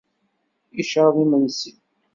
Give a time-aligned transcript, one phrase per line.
[0.81, 1.71] Icaḍ imensi.